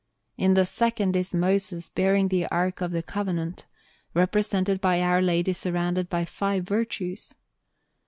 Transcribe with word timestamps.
In 0.35 0.55
the 0.55 0.65
second 0.65 1.15
is 1.15 1.31
Moses 1.31 1.87
bearing 1.87 2.29
the 2.29 2.47
Ark 2.47 2.81
of 2.81 2.89
the 2.89 3.03
Covenant, 3.03 3.67
represented 4.15 4.81
by 4.81 4.99
Our 4.99 5.21
Lady 5.21 5.53
surrounded 5.53 6.09
by 6.09 6.25
five 6.25 6.63
Virtues. 6.63 7.35